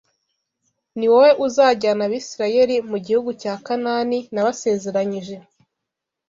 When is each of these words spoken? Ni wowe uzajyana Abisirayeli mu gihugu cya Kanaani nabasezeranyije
Ni 0.97 1.07
wowe 1.13 1.31
uzajyana 1.45 2.03
Abisirayeli 2.07 2.75
mu 2.89 2.97
gihugu 3.05 3.31
cya 3.41 3.53
Kanaani 3.65 4.19
nabasezeranyije 4.33 5.35